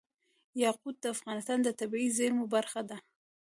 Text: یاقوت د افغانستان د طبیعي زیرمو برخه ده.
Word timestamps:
یاقوت 0.63 0.95
د 1.01 1.05
افغانستان 1.15 1.59
د 1.63 1.69
طبیعي 1.79 2.09
زیرمو 2.17 2.45
برخه 2.55 2.81
ده. 2.89 2.97